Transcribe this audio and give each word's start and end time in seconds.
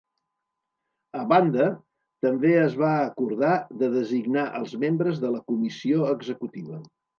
A 1.19 1.25
banda, 1.31 1.67
també 2.27 2.55
es 2.63 2.79
va 2.85 2.95
acordar 3.03 3.53
de 3.83 3.93
designar 3.99 4.49
els 4.63 4.75
membres 4.87 5.23
de 5.27 5.35
la 5.37 5.45
comissió 5.53 6.11
executiva. 6.19 6.85